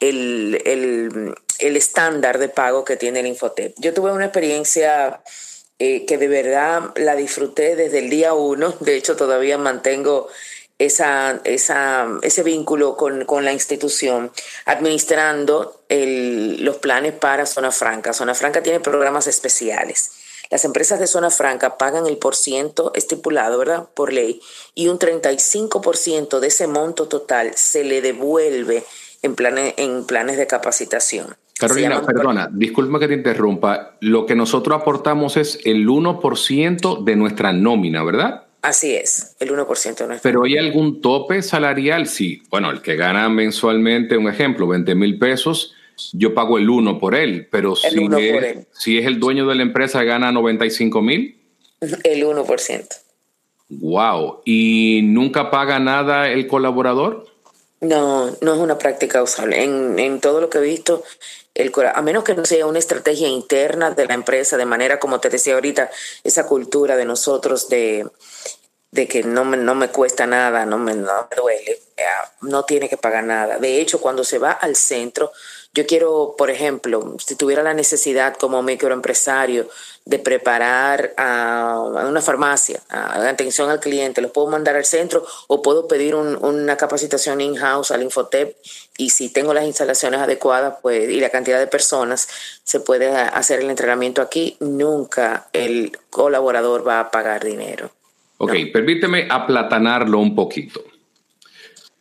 el, 0.00 0.60
el, 0.66 1.76
estándar 1.76 2.36
de 2.36 2.50
pago 2.50 2.84
que 2.84 2.98
tiene 2.98 3.20
el 3.20 3.26
Infotep. 3.28 3.74
Yo 3.78 3.94
tuve 3.94 4.12
una 4.12 4.26
experiencia 4.26 5.22
eh, 5.78 6.04
que 6.04 6.18
de 6.18 6.28
verdad 6.28 6.92
la 6.96 7.16
disfruté 7.16 7.76
desde 7.76 8.00
el 8.00 8.10
día 8.10 8.34
uno, 8.34 8.74
de 8.80 8.94
hecho 8.94 9.16
todavía 9.16 9.56
mantengo 9.56 10.28
esa, 10.78 11.40
esa, 11.44 12.08
ese 12.22 12.42
vínculo 12.42 12.96
con, 12.96 13.24
con, 13.24 13.44
la 13.44 13.52
institución, 13.52 14.32
administrando 14.66 15.84
el, 15.88 16.64
los 16.64 16.76
planes 16.76 17.12
para 17.12 17.46
Zona 17.46 17.70
Franca. 17.70 18.12
Zona 18.12 18.34
Franca 18.34 18.62
tiene 18.62 18.80
programas 18.80 19.26
especiales. 19.26 20.12
Las 20.50 20.64
empresas 20.64 21.00
de 21.00 21.06
Zona 21.06 21.30
Franca 21.30 21.78
pagan 21.78 22.06
el 22.06 22.18
por 22.18 22.36
ciento 22.36 22.92
estipulado, 22.94 23.58
¿verdad? 23.58 23.88
Por 23.94 24.12
ley, 24.12 24.40
y 24.74 24.88
un 24.88 24.98
35% 24.98 26.38
de 26.38 26.46
ese 26.48 26.66
monto 26.66 27.08
total 27.08 27.52
se 27.54 27.84
le 27.84 28.02
devuelve 28.02 28.84
en 29.22 29.34
planes, 29.34 29.74
en 29.78 30.04
planes 30.04 30.36
de 30.36 30.46
capacitación. 30.46 31.36
Carolina, 31.58 32.02
perdona, 32.02 32.48
disculpa 32.52 32.98
que 32.98 33.08
te 33.08 33.14
interrumpa. 33.14 33.96
Lo 34.00 34.26
que 34.26 34.34
nosotros 34.34 34.80
aportamos 34.80 35.36
es 35.36 35.60
el 35.64 35.88
1% 35.88 37.04
de 37.04 37.16
nuestra 37.16 37.52
nómina, 37.52 38.02
¿verdad? 38.02 38.43
Así 38.64 38.94
es, 38.94 39.36
el 39.40 39.50
1% 39.50 40.08
no 40.08 40.14
es. 40.14 40.22
Pero 40.22 40.44
¿hay 40.44 40.56
algún 40.56 41.02
tope 41.02 41.42
salarial? 41.42 42.06
Sí, 42.06 42.42
bueno, 42.48 42.70
el 42.70 42.80
que 42.80 42.96
gana 42.96 43.28
mensualmente, 43.28 44.16
un 44.16 44.26
ejemplo, 44.26 44.66
20 44.66 44.94
mil 44.94 45.18
pesos, 45.18 45.74
yo 46.14 46.32
pago 46.32 46.56
el 46.56 46.70
1 46.70 46.98
por 46.98 47.14
él, 47.14 47.46
pero 47.50 47.76
si, 47.76 47.88
es, 47.88 48.66
si 48.72 48.96
es 48.96 49.04
el 49.04 49.20
dueño 49.20 49.46
de 49.46 49.56
la 49.56 49.62
empresa, 49.62 50.02
gana 50.02 50.32
95 50.32 51.02
mil. 51.02 51.36
El 52.04 52.24
1%. 52.24 52.86
Wow, 53.68 54.40
¿y 54.46 55.00
nunca 55.04 55.50
paga 55.50 55.78
nada 55.78 56.30
el 56.30 56.46
colaborador? 56.46 57.26
No, 57.84 58.34
no 58.40 58.54
es 58.54 58.58
una 58.60 58.78
práctica 58.78 59.22
usable. 59.22 59.62
En, 59.62 59.98
en 59.98 60.20
todo 60.20 60.40
lo 60.40 60.48
que 60.48 60.58
he 60.58 60.62
visto, 60.62 61.02
el, 61.54 61.70
a 61.94 62.02
menos 62.02 62.24
que 62.24 62.34
no 62.34 62.44
sea 62.46 62.66
una 62.66 62.78
estrategia 62.78 63.28
interna 63.28 63.90
de 63.90 64.06
la 64.06 64.14
empresa, 64.14 64.56
de 64.56 64.64
manera 64.64 64.98
como 64.98 65.20
te 65.20 65.28
decía 65.28 65.54
ahorita, 65.54 65.90
esa 66.22 66.46
cultura 66.46 66.96
de 66.96 67.04
nosotros 67.04 67.68
de, 67.68 68.08
de 68.90 69.06
que 69.06 69.22
no 69.22 69.44
me, 69.44 69.58
no 69.58 69.74
me 69.74 69.88
cuesta 69.88 70.26
nada, 70.26 70.64
no 70.64 70.78
me, 70.78 70.94
no 70.94 71.28
me 71.30 71.36
duele, 71.36 71.78
no 72.40 72.64
tiene 72.64 72.88
que 72.88 72.96
pagar 72.96 73.24
nada. 73.24 73.58
De 73.58 73.80
hecho, 73.80 74.00
cuando 74.00 74.24
se 74.24 74.38
va 74.38 74.52
al 74.52 74.76
centro, 74.76 75.30
yo 75.74 75.86
quiero, 75.86 76.36
por 76.38 76.50
ejemplo, 76.50 77.16
si 77.18 77.34
tuviera 77.34 77.64
la 77.64 77.74
necesidad 77.74 78.36
como 78.36 78.62
microempresario 78.62 79.68
de 80.04 80.20
preparar 80.20 81.12
a, 81.16 81.80
una 82.08 82.20
farmacia, 82.20 82.80
a, 82.88 83.28
atención 83.28 83.70
al 83.70 83.80
cliente, 83.80 84.20
lo 84.20 84.32
puedo 84.32 84.46
mandar 84.46 84.76
al 84.76 84.84
centro 84.84 85.26
o 85.48 85.62
puedo 85.62 85.88
pedir 85.88 86.14
una 86.14 86.76
capacitación 86.76 87.40
in-house 87.40 87.90
al 87.90 88.02
Infotep 88.02 88.56
y 88.98 89.10
si 89.10 89.32
tengo 89.32 89.52
las 89.52 89.64
instalaciones 89.64 90.20
adecuadas 90.20 90.76
pues, 90.80 91.10
y 91.10 91.18
la 91.18 91.30
cantidad 91.30 91.58
de 91.58 91.66
personas, 91.66 92.28
se 92.62 92.78
puede 92.78 93.08
hacer 93.08 93.58
el 93.58 93.68
entrenamiento 93.68 94.22
aquí. 94.22 94.56
Nunca 94.60 95.48
el 95.52 95.98
colaborador 96.08 96.86
va 96.86 97.00
a 97.00 97.10
pagar 97.10 97.44
dinero. 97.44 97.90
Ok, 98.38 98.52
permíteme 98.72 99.26
aplatanarlo 99.28 100.20
un 100.20 100.36
poquito. 100.36 100.84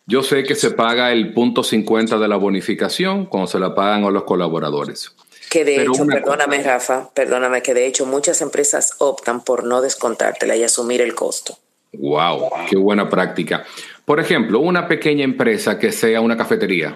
Yo 0.05 0.21
sé 0.21 0.43
que 0.43 0.55
se 0.55 0.71
paga 0.71 1.11
el 1.13 1.33
punto 1.33 1.63
50 1.63 2.17
de 2.17 2.27
la 2.27 2.35
bonificación 2.35 3.25
cuando 3.25 3.47
se 3.47 3.59
la 3.59 3.73
pagan 3.73 4.03
a 4.03 4.11
los 4.11 4.23
colaboradores. 4.23 5.15
Que 5.49 5.63
de 5.63 5.83
hecho, 5.83 6.05
perdóname 6.05 6.61
Rafa, 6.63 7.09
perdóname, 7.13 7.61
que 7.61 7.73
de 7.73 7.85
hecho 7.85 8.05
muchas 8.05 8.41
empresas 8.41 8.95
optan 8.97 9.43
por 9.43 9.63
no 9.63 9.81
descontártela 9.81 10.55
y 10.55 10.63
asumir 10.63 10.99
el 11.01 11.13
costo. 11.15 11.57
Wow, 11.93 12.49
qué 12.69 12.75
buena 12.75 13.07
práctica. 13.07 13.63
Por 14.03 14.19
ejemplo, 14.19 14.59
una 14.59 14.87
pequeña 14.87 15.23
empresa 15.23 15.77
que 15.77 15.91
sea 15.91 16.21
una 16.21 16.35
cafetería. 16.35 16.95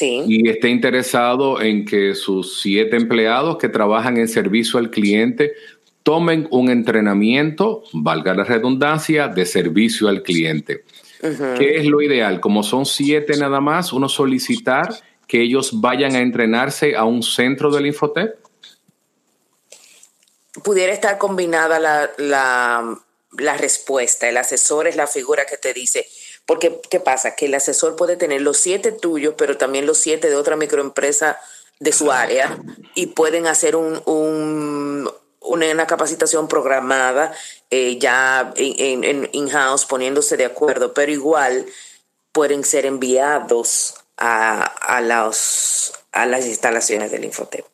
y 0.00 0.48
esté 0.48 0.70
interesado 0.70 1.60
en 1.60 1.84
que 1.84 2.14
sus 2.14 2.60
siete 2.62 2.96
empleados 2.96 3.58
que 3.58 3.68
trabajan 3.68 4.16
en 4.16 4.26
servicio 4.26 4.78
al 4.78 4.90
cliente 4.90 5.52
tomen 6.02 6.48
un 6.50 6.70
entrenamiento, 6.70 7.84
valga 7.92 8.34
la 8.34 8.44
redundancia, 8.44 9.28
de 9.28 9.44
servicio 9.44 10.08
al 10.08 10.22
cliente. 10.22 10.84
¿Qué 11.22 11.78
es 11.78 11.86
lo 11.86 12.02
ideal? 12.02 12.40
Como 12.40 12.64
son 12.64 12.84
siete 12.84 13.36
nada 13.36 13.60
más, 13.60 13.92
uno 13.92 14.08
solicitar 14.08 14.88
que 15.28 15.40
ellos 15.40 15.80
vayan 15.80 16.16
a 16.16 16.20
entrenarse 16.20 16.96
a 16.96 17.04
un 17.04 17.22
centro 17.22 17.70
del 17.70 17.86
Infotep. 17.86 18.36
Pudiera 20.64 20.92
estar 20.92 21.18
combinada 21.18 21.78
la, 21.78 22.10
la, 22.18 22.98
la 23.38 23.56
respuesta. 23.56 24.28
El 24.28 24.36
asesor 24.36 24.88
es 24.88 24.96
la 24.96 25.06
figura 25.06 25.46
que 25.46 25.56
te 25.56 25.72
dice, 25.72 26.06
porque, 26.44 26.80
¿qué 26.90 26.98
pasa? 26.98 27.36
Que 27.36 27.46
el 27.46 27.54
asesor 27.54 27.94
puede 27.94 28.16
tener 28.16 28.42
los 28.42 28.56
siete 28.56 28.90
tuyos, 28.90 29.34
pero 29.38 29.56
también 29.56 29.86
los 29.86 29.98
siete 29.98 30.28
de 30.28 30.36
otra 30.36 30.56
microempresa 30.56 31.38
de 31.82 31.92
su 31.92 32.12
área 32.12 32.58
y 32.94 33.06
pueden 33.08 33.48
hacer 33.48 33.74
un, 33.74 34.02
una, 35.52 35.86
capacitación 35.86 36.48
programada 36.48 37.32
eh, 37.70 37.98
ya 37.98 38.52
en, 38.56 39.28
in-house 39.32 39.84
poniéndose 39.84 40.36
de 40.36 40.44
acuerdo, 40.44 40.94
pero 40.94 41.12
igual 41.12 41.66
pueden 42.32 42.64
ser 42.64 42.86
enviados 42.86 43.94
a, 44.16 44.62
a, 44.62 45.00
los, 45.00 45.92
a 46.12 46.26
las 46.26 46.46
instalaciones 46.46 47.10
del 47.10 47.24
Infotep. 47.24 47.64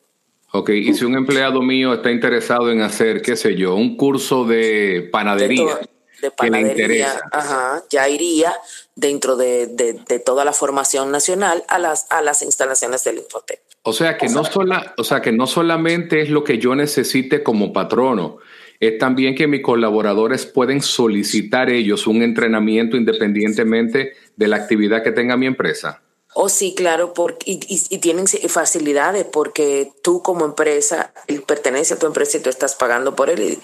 Ok, 0.51 0.69
y 0.69 0.93
si 0.95 1.05
un 1.05 1.15
empleado 1.15 1.61
mío 1.61 1.93
está 1.93 2.11
interesado 2.11 2.71
en 2.71 2.81
hacer, 2.81 3.21
qué 3.21 3.35
sé 3.35 3.55
yo, 3.55 3.75
un 3.75 3.95
curso 3.95 4.45
de 4.45 5.07
panadería 5.11 5.79
de 6.21 6.31
panadería, 6.31 7.21
ajá, 7.31 7.83
ya 7.89 8.09
iría 8.09 8.53
dentro 8.95 9.35
de, 9.35 10.21
toda 10.25 10.45
la 10.45 10.53
formación 10.53 11.11
nacional 11.11 11.63
a 11.67 11.79
las, 11.79 12.07
a 12.09 12.21
las 12.21 12.41
instalaciones 12.41 13.03
del 13.03 13.19
Infotec. 13.19 13.61
O 13.89 13.93
sea 13.93 14.17
que 14.17 14.29
no 14.29 14.43
sola, 14.45 14.93
o 14.97 15.03
sea 15.03 15.21
que 15.21 15.31
no 15.31 15.47
solamente 15.47 16.21
es 16.21 16.29
lo 16.29 16.43
que 16.43 16.59
yo 16.59 16.75
necesite 16.75 17.43
como 17.43 17.73
patrono, 17.73 18.37
es 18.79 18.97
también 18.97 19.35
que 19.35 19.47
mis 19.47 19.61
colaboradores 19.61 20.45
pueden 20.45 20.81
solicitar 20.81 21.69
ellos 21.69 22.07
un 22.07 22.21
entrenamiento 22.21 22.95
independientemente 22.95 24.13
de 24.35 24.47
la 24.47 24.57
actividad 24.57 25.03
que 25.03 25.11
tenga 25.11 25.35
mi 25.35 25.47
empresa. 25.47 26.01
Oh, 26.35 26.47
sí, 26.47 26.75
claro, 26.75 27.13
porque, 27.13 27.59
y, 27.67 27.97
tienen 27.97 28.27
facilidades 28.27 29.25
porque 29.25 29.91
tú 30.03 30.21
como 30.21 30.45
empresa, 30.45 31.11
él 31.27 31.41
pertenece 31.41 31.95
a 31.95 31.99
tu 31.99 32.05
empresa 32.05 32.37
y 32.37 32.41
tú 32.41 32.49
estás 32.49 32.75
pagando 32.75 33.15
por 33.15 33.29
él 33.29 33.57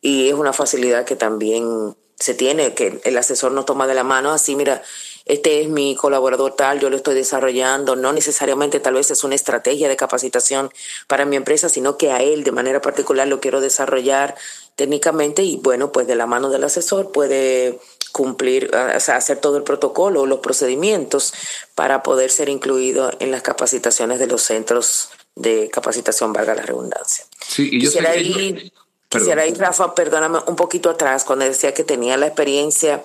y 0.00 0.28
es 0.28 0.34
una 0.34 0.52
facilidad 0.52 1.04
que 1.04 1.16
también 1.16 1.96
se 2.14 2.34
tiene, 2.34 2.74
que 2.74 3.00
el 3.04 3.18
asesor 3.18 3.52
nos 3.52 3.66
toma 3.66 3.88
de 3.88 3.94
la 3.94 4.04
mano, 4.04 4.30
así, 4.30 4.54
mira, 4.54 4.82
este 5.26 5.60
es 5.60 5.68
mi 5.68 5.94
colaborador 5.96 6.54
tal, 6.54 6.80
yo 6.80 6.90
lo 6.90 6.96
estoy 6.96 7.14
desarrollando, 7.14 7.96
no 7.96 8.12
necesariamente 8.12 8.80
tal 8.80 8.94
vez 8.94 9.10
es 9.10 9.24
una 9.24 9.34
estrategia 9.34 9.88
de 9.88 9.96
capacitación 9.96 10.70
para 11.06 11.24
mi 11.24 11.36
empresa, 11.36 11.68
sino 11.68 11.96
que 11.96 12.10
a 12.12 12.22
él 12.22 12.44
de 12.44 12.52
manera 12.52 12.80
particular 12.80 13.28
lo 13.28 13.40
quiero 13.40 13.60
desarrollar 13.60 14.34
técnicamente 14.76 15.42
y 15.42 15.56
bueno, 15.56 15.92
pues 15.92 16.06
de 16.06 16.14
la 16.14 16.26
mano 16.26 16.50
del 16.50 16.64
asesor 16.64 17.12
puede 17.12 17.78
cumplir, 18.12 18.70
o 18.74 19.00
sea, 19.00 19.16
hacer 19.16 19.38
todo 19.38 19.56
el 19.56 19.62
protocolo, 19.62 20.26
los 20.26 20.40
procedimientos 20.40 21.32
para 21.74 22.02
poder 22.02 22.30
ser 22.30 22.48
incluido 22.48 23.10
en 23.20 23.30
las 23.30 23.42
capacitaciones 23.42 24.18
de 24.18 24.26
los 24.26 24.42
centros 24.42 25.10
de 25.34 25.70
capacitación, 25.70 26.32
valga 26.32 26.54
la 26.54 26.62
redundancia. 26.62 27.24
Sí, 27.40 27.70
y 27.72 27.80
yo 27.80 27.90
Quisiera 29.12 29.46
ir, 29.46 29.58
Rafa, 29.58 29.94
perdóname, 29.94 30.38
un 30.46 30.56
poquito 30.56 30.88
atrás, 30.88 31.24
cuando 31.24 31.44
decía 31.44 31.74
que 31.74 31.84
tenía 31.84 32.16
la 32.16 32.28
experiencia 32.28 33.04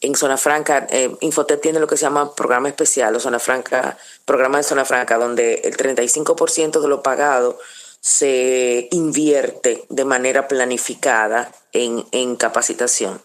en 0.00 0.14
Zona 0.14 0.36
Franca. 0.36 0.86
Eh, 0.90 1.16
tiene 1.62 1.80
lo 1.80 1.86
que 1.86 1.96
se 1.96 2.02
llama 2.02 2.34
programa 2.34 2.68
especial 2.68 3.14
o 3.14 3.20
Zona 3.20 3.38
Franca, 3.38 3.96
programa 4.24 4.58
de 4.58 4.64
Zona 4.64 4.84
Franca, 4.84 5.18
donde 5.18 5.54
el 5.64 5.76
35% 5.76 6.80
de 6.80 6.88
lo 6.88 7.02
pagado 7.02 7.58
se 8.00 8.88
invierte 8.92 9.84
de 9.88 10.04
manera 10.04 10.48
planificada 10.48 11.52
en, 11.72 12.06
en 12.12 12.36
capacitación. 12.36 13.20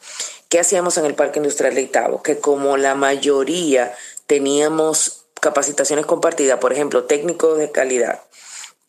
¿Qué 0.50 0.60
hacíamos 0.60 0.98
en 0.98 1.06
el 1.06 1.16
Parque 1.16 1.40
Industrial 1.40 1.74
de 1.74 1.82
Itabo? 1.82 2.22
Que 2.22 2.40
como 2.40 2.78
la 2.78 2.94
mayoría 2.94 3.94
teníamos 4.28 5.26
capacitaciones 5.40 6.06
compartidas, 6.06 6.60
por 6.60 6.74
ejemplo, 6.74 7.06
técnicos 7.06 7.58
de 7.58 7.72
calidad, 7.72 8.22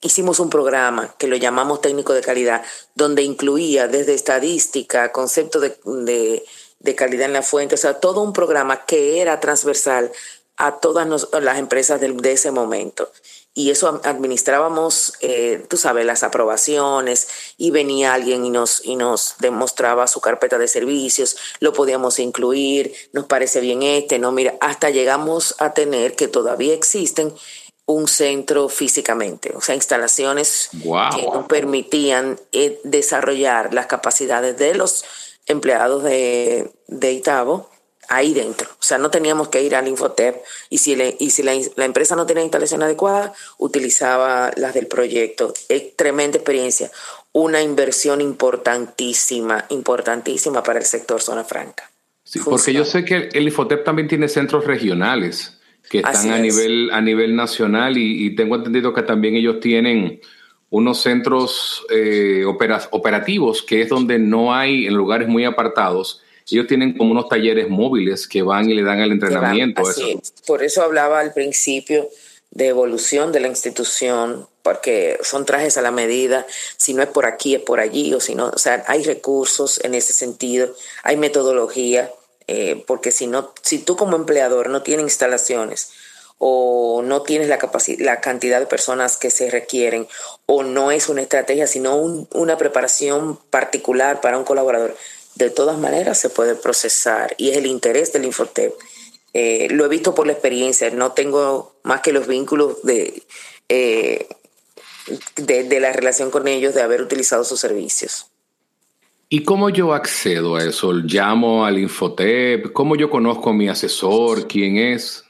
hicimos 0.00 0.40
un 0.40 0.50
programa 0.50 1.14
que 1.18 1.26
lo 1.26 1.36
llamamos 1.36 1.80
técnico 1.80 2.12
de 2.12 2.22
calidad, 2.22 2.62
donde 2.94 3.22
incluía 3.22 3.88
desde 3.88 4.14
estadística, 4.14 5.12
concepto 5.12 5.60
de, 5.60 6.44
calidad 6.94 7.26
en 7.26 7.32
la 7.32 7.42
fuente, 7.42 7.74
o 7.74 7.78
sea, 7.78 8.00
todo 8.00 8.22
un 8.22 8.32
programa 8.32 8.84
que 8.84 9.20
era 9.20 9.40
transversal 9.40 10.12
a 10.56 10.78
todas 10.78 11.06
las 11.40 11.58
empresas 11.58 12.00
de, 12.00 12.32
ese 12.32 12.50
momento. 12.50 13.10
Y 13.54 13.70
eso 13.70 14.00
administrábamos, 14.04 15.14
eh, 15.20 15.64
tú 15.68 15.76
sabes, 15.76 16.04
las 16.04 16.22
aprobaciones 16.22 17.28
y 17.56 17.70
venía 17.70 18.12
alguien 18.12 18.44
y 18.44 18.50
nos, 18.50 18.84
y 18.84 18.96
nos 18.96 19.36
demostraba 19.38 20.06
su 20.06 20.20
carpeta 20.20 20.58
de 20.58 20.68
servicios, 20.68 21.36
lo 21.60 21.72
podíamos 21.72 22.18
incluir, 22.18 22.94
nos 23.12 23.26
parece 23.26 23.60
bien 23.60 23.82
este, 23.82 24.18
no, 24.18 24.32
mira, 24.32 24.54
hasta 24.60 24.90
llegamos 24.90 25.54
a 25.58 25.72
tener 25.72 26.16
que 26.16 26.28
todavía 26.28 26.74
existen 26.74 27.32
un 27.86 28.08
centro 28.08 28.68
físicamente, 28.68 29.52
o 29.54 29.60
sea, 29.60 29.74
instalaciones 29.74 30.70
que 30.72 31.22
nos 31.22 31.46
permitían 31.46 32.38
eh, 32.52 32.80
desarrollar 32.82 33.72
las 33.72 33.86
capacidades 33.86 34.58
de 34.58 34.74
los 34.74 35.04
empleados 35.46 36.02
de, 36.02 36.70
de 36.88 37.12
Itabo 37.12 37.70
ahí 38.08 38.34
dentro. 38.34 38.68
O 38.68 38.82
sea, 38.82 38.98
no 38.98 39.10
teníamos 39.10 39.48
que 39.48 39.62
ir 39.62 39.74
al 39.74 39.88
Infotep 39.88 40.36
y 40.70 40.78
si, 40.78 40.96
y 41.18 41.30
si 41.30 41.42
la, 41.42 41.54
empresa 41.84 42.16
no 42.16 42.26
tenía 42.26 42.42
instalación 42.42 42.82
adecuada, 42.82 43.32
utilizaba 43.58 44.50
las 44.56 44.74
del 44.74 44.86
proyecto. 44.86 45.52
Es 45.68 45.96
tremenda 45.96 46.38
experiencia, 46.38 46.90
una 47.32 47.62
inversión 47.62 48.20
importantísima, 48.20 49.64
importantísima 49.70 50.62
para 50.62 50.78
el 50.78 50.84
sector 50.84 51.20
zona 51.20 51.44
franca. 51.44 51.90
Sí, 52.24 52.40
porque 52.44 52.72
yo 52.72 52.84
sé 52.84 53.04
que 53.04 53.28
el 53.32 53.44
Infotep 53.44 53.84
también 53.84 54.08
tiene 54.08 54.28
centros 54.28 54.64
regionales 54.64 55.60
que 55.88 55.98
están 55.98 56.32
a 56.32 56.38
nivel, 56.38 56.90
a 56.92 57.00
nivel 57.00 57.36
nacional 57.36 57.96
y, 57.96 58.34
tengo 58.34 58.56
entendido 58.56 58.92
que 58.92 59.02
también 59.02 59.36
ellos 59.36 59.60
tienen 59.60 60.20
unos 60.76 61.00
centros 61.00 61.86
eh, 61.88 62.44
operativos, 62.44 63.62
que 63.62 63.80
es 63.80 63.88
donde 63.88 64.18
no 64.18 64.54
hay 64.54 64.86
en 64.86 64.92
lugares 64.92 65.26
muy 65.26 65.46
apartados. 65.46 66.20
Ellos 66.50 66.66
tienen 66.66 66.98
como 66.98 67.12
unos 67.12 67.30
talleres 67.30 67.70
móviles 67.70 68.28
que 68.28 68.42
van 68.42 68.68
y 68.68 68.74
le 68.74 68.82
dan 68.82 69.00
el 69.00 69.10
entrenamiento. 69.10 69.82
Por 70.46 70.62
eso 70.62 70.82
hablaba 70.82 71.20
al 71.20 71.32
principio 71.32 72.10
de 72.50 72.66
evolución 72.68 73.32
de 73.32 73.40
la 73.40 73.48
institución, 73.48 74.46
porque 74.62 75.18
son 75.22 75.46
trajes 75.46 75.78
a 75.78 75.82
la 75.82 75.92
medida, 75.92 76.46
si 76.76 76.92
no 76.92 77.02
es 77.02 77.08
por 77.08 77.24
aquí, 77.24 77.54
es 77.54 77.62
por 77.62 77.80
allí, 77.80 78.12
o 78.12 78.20
si 78.20 78.34
no, 78.34 78.48
o 78.48 78.58
sea, 78.58 78.84
hay 78.86 79.02
recursos 79.02 79.82
en 79.82 79.94
ese 79.94 80.12
sentido, 80.12 80.74
hay 81.02 81.16
metodología. 81.16 82.10
Eh, 82.48 82.84
porque 82.86 83.10
si, 83.10 83.26
no, 83.26 83.52
si 83.62 83.78
tú 83.78 83.96
como 83.96 84.14
empleador 84.14 84.68
no 84.68 84.82
tienes 84.82 85.02
instalaciones 85.02 85.90
o 86.38 87.02
no 87.02 87.22
tienes 87.22 87.48
la, 87.48 87.58
la 87.98 88.20
cantidad 88.20 88.60
de 88.60 88.66
personas 88.66 89.16
que 89.16 89.30
se 89.30 89.50
requieren 89.50 90.06
o 90.46 90.62
no 90.62 90.90
es 90.90 91.08
una 91.08 91.22
estrategia, 91.22 91.66
sino 91.66 91.96
una 91.96 92.58
preparación 92.58 93.38
particular 93.50 94.20
para 94.20 94.38
un 94.38 94.44
colaborador, 94.44 94.96
de 95.34 95.50
todas 95.50 95.78
maneras 95.78 96.18
se 96.18 96.30
puede 96.30 96.54
procesar 96.54 97.34
y 97.38 97.50
es 97.50 97.56
el 97.56 97.66
interés 97.66 98.12
del 98.12 98.24
Infotep. 98.24 98.74
Eh, 99.32 99.68
lo 99.70 99.84
he 99.84 99.88
visto 99.88 100.14
por 100.14 100.26
la 100.26 100.32
experiencia, 100.32 100.90
no 100.90 101.12
tengo 101.12 101.74
más 101.82 102.00
que 102.00 102.12
los 102.12 102.26
vínculos 102.26 102.82
de, 102.82 103.22
eh, 103.68 104.26
de 105.36 105.80
la 105.80 105.92
relación 105.92 106.30
con 106.30 106.48
ellos, 106.48 106.74
de 106.74 106.82
haber 106.82 107.02
utilizado 107.02 107.44
sus 107.44 107.60
servicios. 107.60 108.30
¿Y 109.28 109.42
cómo 109.42 109.70
yo 109.70 109.92
accedo 109.92 110.54
a 110.56 110.64
eso? 110.64 110.92
¿Llamo 110.92 111.66
al 111.66 111.78
Infotep? 111.78 112.72
¿Cómo 112.72 112.94
yo 112.94 113.10
conozco 113.10 113.50
a 113.50 113.52
mi 113.52 113.68
asesor? 113.68 114.46
¿Quién 114.46 114.78
es? 114.78 115.25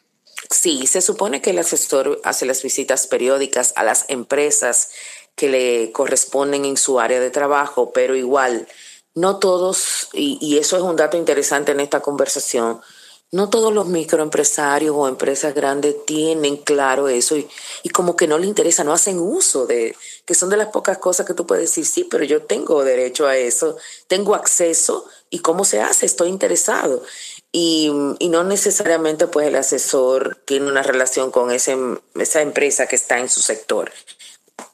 Sí, 0.50 0.86
se 0.86 1.00
supone 1.00 1.40
que 1.40 1.50
el 1.50 1.58
asesor 1.58 2.20
hace 2.24 2.46
las 2.46 2.62
visitas 2.62 3.06
periódicas 3.06 3.72
a 3.76 3.84
las 3.84 4.04
empresas 4.08 4.90
que 5.34 5.48
le 5.48 5.92
corresponden 5.92 6.64
en 6.64 6.76
su 6.76 6.98
área 7.00 7.20
de 7.20 7.30
trabajo, 7.30 7.92
pero 7.92 8.16
igual, 8.16 8.66
no 9.14 9.38
todos, 9.38 10.08
y, 10.12 10.38
y 10.40 10.58
eso 10.58 10.76
es 10.76 10.82
un 10.82 10.96
dato 10.96 11.16
interesante 11.16 11.72
en 11.72 11.80
esta 11.80 12.00
conversación, 12.00 12.80
no 13.32 13.50
todos 13.50 13.74
los 13.74 13.86
microempresarios 13.86 14.94
o 14.96 15.08
empresas 15.08 15.54
grandes 15.54 15.96
tienen 16.06 16.56
claro 16.56 17.08
eso 17.08 17.36
y, 17.36 17.48
y, 17.82 17.88
como 17.88 18.14
que 18.14 18.28
no 18.28 18.38
le 18.38 18.46
interesa, 18.46 18.84
no 18.84 18.92
hacen 18.92 19.18
uso 19.18 19.66
de, 19.66 19.96
que 20.24 20.34
son 20.34 20.48
de 20.48 20.56
las 20.56 20.68
pocas 20.68 20.98
cosas 20.98 21.26
que 21.26 21.34
tú 21.34 21.44
puedes 21.46 21.64
decir, 21.64 21.84
sí, 21.84 22.04
pero 22.04 22.24
yo 22.24 22.42
tengo 22.42 22.84
derecho 22.84 23.26
a 23.26 23.36
eso, 23.36 23.76
tengo 24.06 24.34
acceso 24.34 25.06
y 25.28 25.40
cómo 25.40 25.64
se 25.64 25.80
hace, 25.80 26.06
estoy 26.06 26.28
interesado. 26.28 27.02
Y, 27.58 27.90
y 28.18 28.28
no 28.28 28.44
necesariamente 28.44 29.28
pues 29.28 29.46
el 29.46 29.56
asesor 29.56 30.36
tiene 30.44 30.68
una 30.68 30.82
relación 30.82 31.30
con 31.30 31.50
ese, 31.50 31.74
esa 32.14 32.42
empresa 32.42 32.86
que 32.86 32.96
está 32.96 33.18
en 33.18 33.30
su 33.30 33.40
sector. 33.40 33.90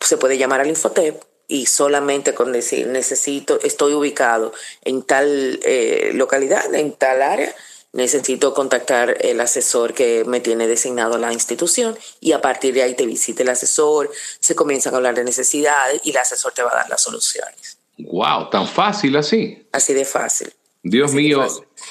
Se 0.01 0.17
puede 0.17 0.37
llamar 0.37 0.63
al 0.63 0.67
Infotep 0.67 1.23
y 1.47 1.67
solamente 1.67 2.35
con 2.35 2.51
decir 2.51 2.89
necesito, 2.89 3.61
estoy 3.63 3.95
ubicado 3.95 4.53
en 4.83 5.05
tal 5.05 5.61
eh, 5.63 6.11
localidad, 6.15 6.75
en 6.75 6.93
tal 6.95 7.23
área, 7.23 7.55
necesito 7.93 8.53
contactar 8.53 9.17
el 9.21 9.41
asesor 9.41 9.95
que 9.95 10.25
me 10.25 10.41
tiene 10.41 10.67
designado 10.67 11.19
la 11.19 11.33
institución 11.33 11.97
y 12.19 12.33
a 12.33 12.41
partir 12.41 12.75
de 12.75 12.83
ahí 12.83 12.95
te 12.95 13.07
visite 13.07 13.45
el 13.45 13.51
asesor, 13.51 14.11
se 14.41 14.57
comienzan 14.57 14.95
a 14.95 14.97
hablar 14.97 15.15
de 15.15 15.23
necesidades 15.23 16.01
y 16.03 16.11
el 16.11 16.17
asesor 16.17 16.53
te 16.53 16.65
va 16.65 16.73
a 16.73 16.77
dar 16.79 16.91
las 16.91 17.01
soluciones. 17.01 17.79
Wow, 17.99 18.51
tan 18.51 18.67
fácil 18.67 19.17
así. 19.17 19.69
Así 19.71 19.95
de 19.95 20.05
fácil. 20.05 20.53
Dios 20.83 21.13
mío. 21.13 21.47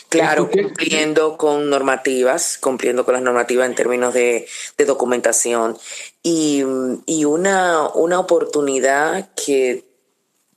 Claro, 0.10 0.50
cumpliendo 0.50 1.38
con 1.38 1.70
normativas, 1.70 2.58
cumpliendo 2.58 3.06
con 3.06 3.14
las 3.14 3.24
normativas 3.24 3.70
en 3.70 3.76
términos 3.76 4.14
de, 4.14 4.48
documentación 4.86 5.78
y, 6.22 6.64
una, 6.64 7.88
una, 7.90 8.20
oportunidad 8.20 9.30
que 9.36 9.86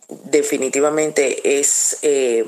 definitivamente 0.08 1.58
es 1.60 1.98
eh, 2.02 2.44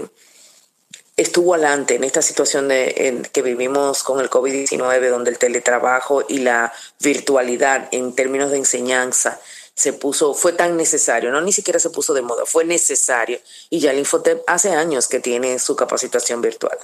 estuvo 1.16 1.54
adelante 1.54 1.94
en 1.94 2.04
esta 2.04 2.20
situación 2.20 2.68
de, 2.68 3.22
que 3.32 3.42
vivimos 3.42 4.02
con 4.02 4.20
el 4.20 4.28
COVID-19, 4.28 5.08
donde 5.08 5.30
el 5.30 5.38
teletrabajo 5.38 6.24
y 6.28 6.38
la 6.38 6.72
virtualidad 7.00 7.88
en 7.92 8.14
términos 8.14 8.50
de 8.50 8.58
enseñanza 8.58 9.40
se 9.76 9.92
puso, 9.92 10.32
fue 10.32 10.54
tan 10.54 10.76
necesario, 10.78 11.30
no 11.30 11.42
ni 11.42 11.52
siquiera 11.52 11.78
se 11.78 11.90
puso 11.90 12.14
de 12.14 12.22
moda, 12.22 12.46
fue 12.46 12.64
necesario. 12.64 13.38
Y 13.68 13.78
ya 13.78 13.92
el 13.92 13.98
Infotep 13.98 14.42
hace 14.46 14.70
años 14.70 15.06
que 15.06 15.20
tiene 15.20 15.58
su 15.58 15.76
capacitación 15.76 16.40
virtual. 16.40 16.78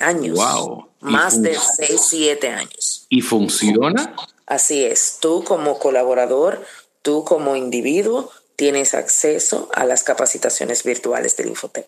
Años. 0.00 0.36
Wow. 0.36 0.88
Más 1.00 1.42
de 1.42 1.56
6, 1.76 2.00
7 2.00 2.48
años. 2.48 3.06
¿Y 3.10 3.20
funciona? 3.20 4.16
Así 4.46 4.84
es. 4.84 5.18
Tú 5.20 5.44
como 5.44 5.78
colaborador, 5.78 6.64
tú 7.02 7.24
como 7.24 7.56
individuo, 7.56 8.32
tienes 8.56 8.94
acceso 8.94 9.68
a 9.74 9.84
las 9.84 10.02
capacitaciones 10.02 10.84
virtuales 10.84 11.36
del 11.36 11.48
Infotep. 11.48 11.86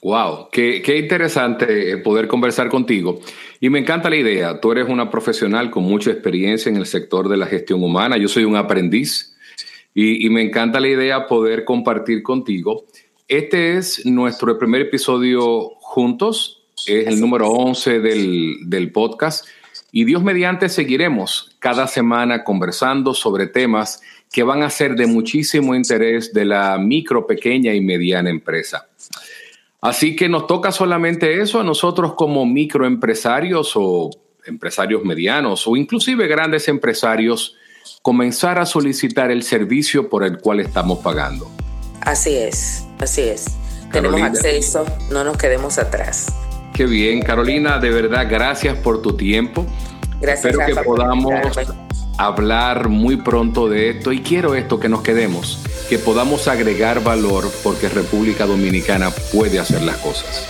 Wow, 0.00 0.48
qué, 0.50 0.80
qué, 0.80 0.96
interesante 0.96 1.90
eh, 1.90 1.98
poder 1.98 2.26
conversar 2.26 2.70
contigo. 2.70 3.20
Y 3.60 3.68
me 3.68 3.80
encanta 3.80 4.08
la 4.08 4.16
idea. 4.16 4.60
Tú 4.60 4.72
eres 4.72 4.88
una 4.88 5.10
profesional 5.10 5.70
con 5.70 5.82
mucha 5.82 6.10
experiencia 6.10 6.70
en 6.70 6.76
el 6.76 6.86
sector 6.86 7.28
de 7.28 7.36
la 7.36 7.46
gestión 7.46 7.82
humana. 7.82 8.16
Yo 8.16 8.28
soy 8.28 8.44
un 8.44 8.56
aprendiz 8.56 9.34
y, 9.94 10.26
y 10.26 10.30
me 10.30 10.42
encanta 10.42 10.80
la 10.80 10.88
idea 10.88 11.26
poder 11.26 11.64
compartir 11.64 12.22
contigo. 12.22 12.84
Este 13.26 13.76
es 13.76 14.06
nuestro 14.06 14.58
primer 14.58 14.82
episodio 14.82 15.70
juntos. 15.80 16.62
Es 16.86 17.06
el 17.08 17.20
número 17.20 17.50
11 17.50 18.00
del, 18.00 18.56
del 18.64 18.90
podcast. 18.92 19.46
Y 19.92 20.04
Dios 20.04 20.22
mediante 20.22 20.68
seguiremos 20.68 21.56
cada 21.58 21.86
semana 21.86 22.44
conversando 22.44 23.14
sobre 23.14 23.46
temas 23.46 24.00
que 24.32 24.42
van 24.42 24.62
a 24.62 24.70
ser 24.70 24.94
de 24.94 25.06
muchísimo 25.06 25.74
interés 25.74 26.32
de 26.32 26.44
la 26.44 26.78
micro, 26.78 27.26
pequeña 27.26 27.74
y 27.74 27.80
mediana 27.80 28.30
empresa. 28.30 28.88
Así 29.80 30.16
que 30.16 30.28
nos 30.28 30.46
toca 30.46 30.72
solamente 30.72 31.40
eso 31.40 31.60
a 31.60 31.64
nosotros 31.64 32.14
como 32.14 32.44
microempresarios 32.44 33.72
o 33.74 34.10
empresarios 34.44 35.04
medianos 35.04 35.66
o 35.66 35.76
inclusive 35.76 36.26
grandes 36.26 36.68
empresarios 36.68 37.56
comenzar 38.02 38.58
a 38.58 38.66
solicitar 38.66 39.30
el 39.30 39.42
servicio 39.42 40.08
por 40.08 40.24
el 40.24 40.38
cual 40.38 40.60
estamos 40.60 40.98
pagando. 41.00 41.50
Así 42.00 42.36
es, 42.36 42.84
así 42.98 43.22
es. 43.22 43.46
Tenemos 43.92 44.20
acceso, 44.20 44.84
no 45.10 45.24
nos 45.24 45.36
quedemos 45.36 45.78
atrás. 45.78 46.26
Qué 46.74 46.86
bien, 46.86 47.22
Carolina, 47.22 47.78
de 47.78 47.90
verdad, 47.90 48.26
gracias 48.28 48.76
por 48.76 49.02
tu 49.02 49.16
tiempo. 49.16 49.66
Gracias. 50.20 50.52
Espero 50.52 50.66
que 50.66 50.84
podamos 50.84 51.32
hablar 52.18 52.88
muy 52.88 53.16
pronto 53.16 53.68
de 53.68 53.90
esto 53.90 54.12
y 54.12 54.20
quiero 54.20 54.54
esto 54.54 54.78
que 54.78 54.88
nos 54.88 55.02
quedemos 55.02 55.58
que 55.88 55.98
podamos 55.98 56.48
agregar 56.48 57.02
valor 57.02 57.50
porque 57.62 57.88
República 57.88 58.46
Dominicana 58.46 59.10
puede 59.32 59.58
hacer 59.58 59.82
las 59.82 59.96
cosas. 59.96 60.44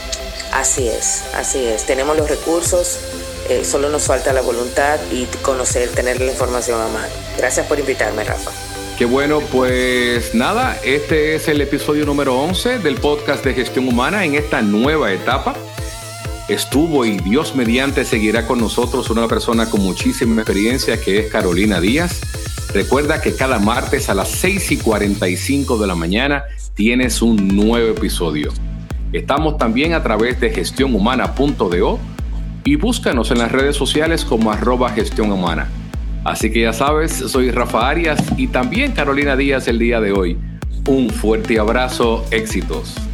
Así 0.53 0.89
es, 0.89 1.25
así 1.35 1.65
es. 1.65 1.87
Tenemos 1.87 2.17
los 2.17 2.29
recursos, 2.29 2.99
eh, 3.49 3.65
solo 3.65 3.89
nos 3.89 4.05
falta 4.05 4.33
la 4.33 4.41
voluntad 4.41 4.99
y 5.11 5.25
conocer, 5.43 5.91
tener 5.91 6.21
la 6.21 6.33
información 6.33 6.81
a 6.81 6.89
mano. 6.89 7.09
Gracias 7.37 7.67
por 7.67 7.79
invitarme, 7.79 8.25
Rafa. 8.25 8.51
Qué 8.97 9.05
bueno, 9.05 9.41
pues 9.53 10.35
nada, 10.35 10.79
este 10.85 11.35
es 11.35 11.49
el 11.49 11.61
episodio 11.61 12.05
número 12.05 12.39
11 12.41 12.81
del 12.81 12.97
podcast 12.97 13.45
de 13.45 13.55
gestión 13.55 13.87
humana 13.89 14.25
en 14.25 14.35
esta 14.35 14.61
nueva 14.63 15.13
etapa. 15.13 15.55
Estuvo 16.49 17.05
y 17.05 17.19
Dios 17.19 17.55
mediante 17.55 18.05
seguirá 18.05 18.47
con 18.47 18.59
nosotros 18.59 19.11
una 19.11 19.29
persona 19.29 19.69
con 19.71 19.83
muchísima 19.83 20.41
experiencia 20.41 21.01
que 21.01 21.19
es 21.19 21.31
Carolina 21.31 21.81
Díaz 21.81 22.21
Recuerda 22.73 23.23
que 23.23 23.35
cada 23.35 23.59
martes 23.59 24.11
a 24.11 24.15
las 24.15 24.29
6 24.29 24.73
y 24.73 24.77
45 24.77 25.79
de 25.79 25.87
la 25.87 25.95
mañana 25.95 26.45
tienes 26.75 27.23
un 27.23 27.49
nuevo 27.57 27.93
episodio. 27.93 28.53
Estamos 29.13 29.57
también 29.57 29.95
a 29.95 30.03
través 30.03 30.39
de 30.39 30.51
gestionhumana.do 30.51 31.99
y 32.65 32.77
búscanos 32.77 33.31
en 33.31 33.39
las 33.39 33.53
redes 33.53 33.77
sociales 33.77 34.25
como 34.25 34.53
arroba 34.53 34.91
gestión 34.91 35.33
humana. 35.33 35.69
Así 36.25 36.51
que 36.51 36.63
ya 36.63 36.73
sabes, 36.73 37.13
soy 37.13 37.51
Rafa 37.51 37.89
Arias 37.89 38.23
y 38.37 38.49
también 38.49 38.93
Carolina 38.93 39.37
Díaz 39.37 39.69
el 39.69 39.79
día 39.79 40.01
de 40.01 40.13
hoy. 40.13 40.37
Un 40.87 41.11
fuerte 41.11 41.59
abrazo, 41.59 42.25
éxitos. 42.31 43.08